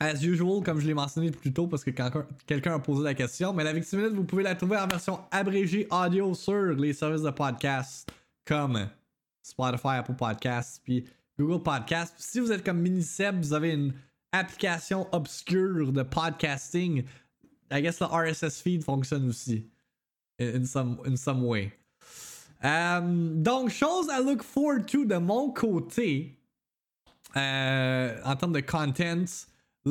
[0.00, 1.90] As usual, comme je l'ai mentionné plus tôt, parce que
[2.46, 5.20] quelqu'un a posé la question, mais la victime minute, vous pouvez la trouver en version
[5.30, 8.08] abrégée audio sur les services de podcast
[8.44, 8.88] comme
[9.42, 11.04] Spotify, Apple Podcasts, puis
[11.36, 12.14] Google Podcasts.
[12.18, 13.92] Si vous êtes comme Minicep, vous avez une
[14.30, 17.04] application obscure de podcasting.
[17.72, 19.66] I guess le RSS feed fonctionne aussi.
[20.40, 21.72] In, some, in some way.
[22.64, 23.00] Euh,
[23.34, 26.38] donc, chose à look forward to de mon côté,
[27.36, 29.24] euh, en termes de content.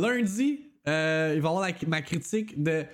[0.02, 2.86] Lundi, euh, il va y avoir ma critique de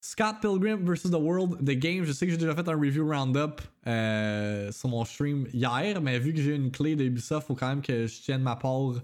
[0.00, 1.10] Scott Pilgrim vs.
[1.10, 2.04] The World, The Game.
[2.04, 6.18] Je sais que j'ai déjà fait un review roundup euh, sur mon stream hier, mais
[6.18, 9.02] vu que j'ai une clé de Ubisoft, faut quand même que je tienne ma part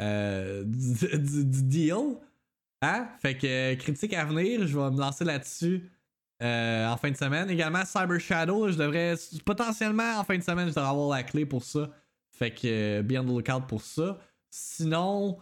[0.00, 2.16] euh, du, deal.
[2.82, 3.08] Hein?
[3.20, 5.90] Fait que critique à venir, je vais me lancer là-dessus
[6.40, 7.48] en fin de semaine.
[7.50, 9.14] Également, Cyber Shadow, je devrais
[9.44, 11.88] potentiellement en fin de semaine, je devrais avoir la clé pour ça.
[12.32, 14.18] Fait que on the lookout pour ça.
[14.50, 15.38] Sinon,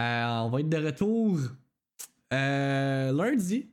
[0.00, 1.38] on va être de retour
[2.32, 3.68] euh, lundi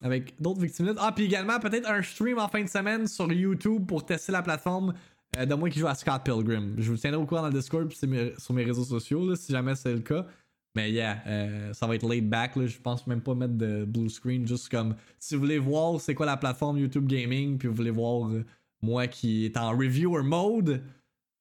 [0.00, 0.94] avec d'autres victimes.
[0.98, 4.42] Ah, puis également peut-être un stream en fin de semaine sur YouTube pour tester la
[4.42, 4.94] plateforme
[5.36, 6.74] euh, de moi qui joue à Scott Pilgrim.
[6.78, 9.74] Je vous tiendrai au courant dans le Discord puis sur mes, réseaux sociaux si jamais
[9.74, 10.26] c'est le cas.
[10.74, 12.56] Mais yeah, euh, ça va être laid back.
[12.56, 12.66] Là.
[12.66, 14.46] Je pense même pas mettre de blue screen.
[14.46, 17.90] Juste comme si vous voulez voir c'est quoi la plateforme YouTube Gaming, puis vous voulez
[17.90, 18.44] voir euh,
[18.80, 20.82] moi qui est en reviewer mode,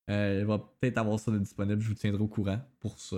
[0.09, 1.81] euh, il va peut-être avoir ça de disponible.
[1.81, 3.17] Je vous tiendrai au courant pour ça.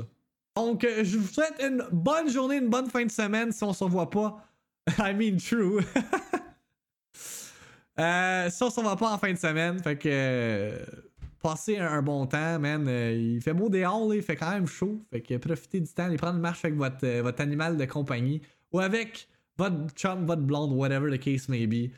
[0.55, 3.73] Donc, euh, je vous souhaite une bonne journée, une bonne fin de semaine si on
[3.73, 4.45] se revoit pas.
[4.99, 5.79] I mean, true.
[7.99, 10.09] euh, si on se revoit pas en fin de semaine, fait que.
[10.09, 10.85] euh,
[11.41, 12.85] passez un, bon temps, man.
[12.87, 15.01] Euh, il fait beau dehors, là, il fait quand même chaud.
[15.09, 18.41] Fait que profitez du temps, allez prendre une marche avec votre, animal de compagnie
[18.71, 19.27] ou avec
[19.57, 21.91] votre chum, votre blonde, whatever the case may be.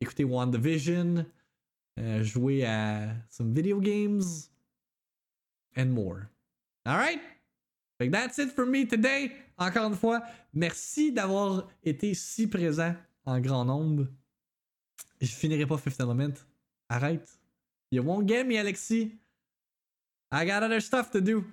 [0.00, 1.26] Écoutez WandaVision,
[2.20, 4.22] jouez à some video games,
[5.76, 6.28] and more.
[6.86, 7.20] Alright?
[7.98, 9.32] Fait que that's it for me today.
[9.58, 10.22] Encore une fois,
[10.54, 14.06] merci d'avoir été si présent en grand nombre.
[15.20, 16.34] Je finirai pas Fifth Element.
[16.88, 17.28] Arrête.
[17.90, 19.18] You won't get me, Alexis.
[20.30, 21.44] I got other stuff to do.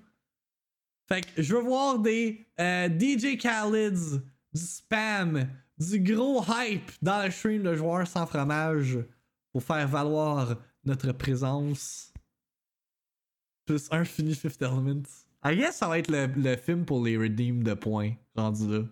[1.08, 4.20] Fait que je veux voir des euh, DJ Khaled's,
[4.54, 9.00] du spam, du gros hype dans le stream de joueurs sans fromage
[9.52, 12.13] pour faire valoir notre présence.
[13.66, 15.04] Plus un fini Fifth Element.
[15.46, 18.84] I guess ça va être le, le film pour les redeem de points rendu là.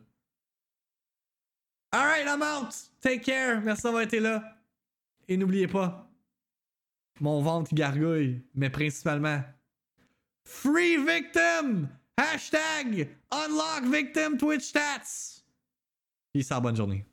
[1.93, 2.73] Alright, I'm out!
[3.01, 3.61] Take care!
[3.61, 4.57] Merci d'avoir été là.
[5.27, 6.09] Et n'oubliez pas,
[7.19, 9.41] mon ventre gargouille, mais principalement,
[10.45, 11.89] Free Victim!
[12.17, 15.43] Hashtag Unlock Victim Twitch Stats!
[16.33, 17.05] Peace out, bonne journée.